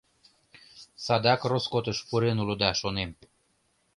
[1.05, 3.11] Садак роскотыш пурен улыда, шонем...